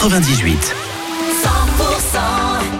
[0.00, 0.76] 98.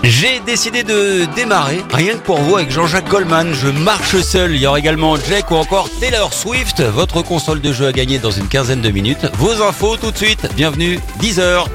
[0.05, 3.53] J'ai décidé de démarrer rien que pour vous avec Jean-Jacques Goldman.
[3.55, 4.55] Je marche seul.
[4.55, 6.81] Il y aura également Jack ou encore Taylor Swift.
[6.81, 9.27] Votre console de jeu à gagner dans une quinzaine de minutes.
[9.35, 10.49] Vos infos tout de suite.
[10.55, 11.67] Bienvenue, 10h.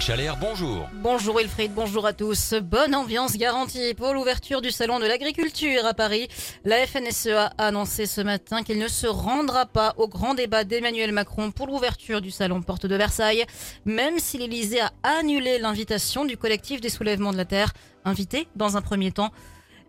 [0.00, 0.88] Pauline Chalère, bonjour.
[0.94, 2.54] Bonjour Wilfried, bonjour à tous.
[2.54, 6.28] Bonne ambiance garantie pour l'ouverture du Salon de l'Agriculture à Paris.
[6.64, 11.12] La FNSEA a annoncé ce matin qu'il ne se rendra pas au grand débat d'Emmanuel
[11.12, 13.44] Macron pour l'ouverture du Salon Porte de Versailles,
[13.84, 17.72] même si l'Élysée a annulé l'invitation du collectif des soulèvements de la Terre,
[18.04, 19.30] invité dans un premier temps.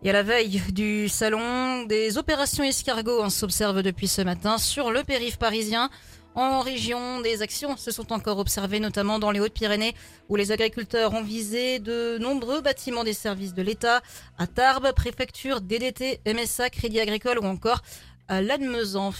[0.04, 4.90] Et à la veille du salon, des opérations escargots on s'observe depuis ce matin sur
[4.90, 5.90] le périph' parisien.
[6.34, 9.94] En région, des actions se sont encore observées, notamment dans les Hautes-Pyrénées,
[10.30, 14.00] où les agriculteurs ont visé de nombreux bâtiments des services de l'État,
[14.38, 17.82] à Tarbes, préfecture, DDT, MSA, Crédit Agricole ou encore
[18.28, 19.12] à Lannemezan.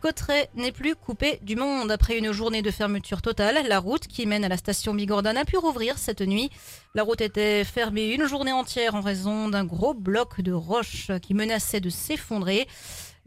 [0.00, 1.90] Cotteret n'est plus coupé du monde.
[1.90, 5.44] Après une journée de fermeture totale, la route qui mène à la station Bigordan a
[5.44, 6.50] pu rouvrir cette nuit.
[6.94, 11.34] La route était fermée une journée entière en raison d'un gros bloc de roches qui
[11.34, 12.66] menaçait de s'effondrer.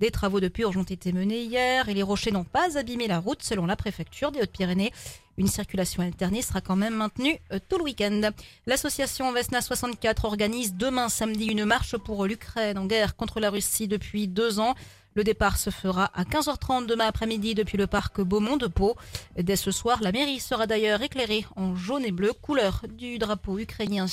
[0.03, 3.19] Des travaux de purge ont été menés hier et les rochers n'ont pas abîmé la
[3.19, 4.91] route selon la préfecture des Hautes-Pyrénées.
[5.37, 8.31] Une circulation alternée sera quand même maintenue euh, tout le week-end.
[8.67, 13.87] L'association Vesna 64 organise demain samedi une marche pour l'Ukraine en guerre contre la Russie
[13.87, 14.75] depuis deux ans.
[15.13, 18.97] Le départ se fera à 15h30 demain après-midi depuis le parc Beaumont de Pau.
[19.37, 23.57] Dès ce soir, la mairie sera d'ailleurs éclairée en jaune et bleu, couleur du drapeau
[23.57, 24.07] ukrainien.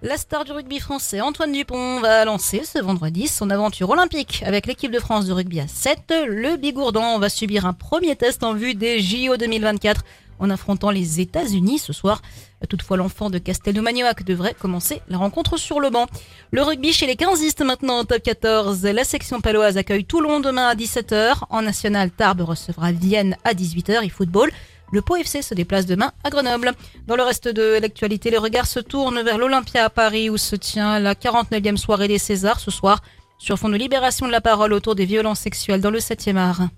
[0.00, 4.66] La star du rugby français, Antoine Dupont, va lancer ce vendredi son aventure olympique avec
[4.66, 5.98] l'équipe de France de rugby à 7.
[6.28, 10.04] Le Bigourdan va subir un premier test en vue des JO 2024
[10.38, 12.22] en affrontant les États-Unis ce soir.
[12.68, 16.06] Toutefois, l'enfant de Castelnau-Magnoac devrait commencer la rencontre sur le banc.
[16.52, 18.84] Le rugby chez les 15istes maintenant en top 14.
[18.84, 21.38] La section paloise accueille Toulon demain à 17h.
[21.50, 24.52] En national, Tarbes recevra Vienne à 18h et football.
[24.90, 26.72] Le Pau FC se déplace demain à Grenoble.
[27.06, 30.56] Dans le reste de l'actualité, les regards se tournent vers l'Olympia à Paris où se
[30.56, 33.02] tient la 49e soirée des Césars ce soir
[33.38, 36.68] sur fond de libération de la parole autour des violences sexuelles dans le 7e art.